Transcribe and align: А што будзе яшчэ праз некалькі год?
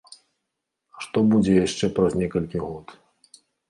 А 0.95 1.05
што 1.09 1.23
будзе 1.35 1.53
яшчэ 1.59 1.85
праз 2.01 2.11
некалькі 2.25 2.67
год? 2.67 2.85